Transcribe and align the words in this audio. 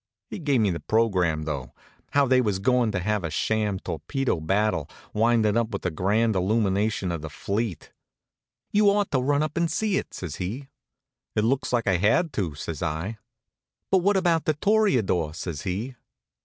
He 0.31 0.39
gave 0.39 0.61
me 0.61 0.71
the 0.71 0.79
program, 0.79 1.43
though; 1.43 1.75
how 2.13 2.25
they 2.25 2.41
was 2.41 2.57
goin' 2.57 2.91
to 2.91 3.01
have 3.01 3.23
a 3.23 3.29
sham 3.29 3.77
torpedo 3.77 4.39
battle, 4.39 4.89
windin' 5.13 5.55
up 5.55 5.69
with 5.69 5.85
a 5.85 5.91
grand 5.91 6.35
illumination 6.35 7.11
of 7.11 7.21
the 7.21 7.29
fleet. 7.29 7.91
"You 8.71 8.89
ought 8.89 9.11
to 9.11 9.19
run 9.19 9.43
up 9.43 9.55
and 9.57 9.69
see 9.69 9.97
it," 9.99 10.15
says 10.15 10.37
he. 10.37 10.69
"It 11.35 11.43
looks 11.43 11.71
like 11.71 11.85
I 11.85 11.97
had 11.97 12.33
to," 12.33 12.55
says 12.55 12.81
I. 12.81 13.19
"But 13.91 13.99
what 13.99 14.17
about 14.17 14.45
The 14.45 14.55
Toreador?" 14.55 15.35
says 15.35 15.61
he. 15.61 15.93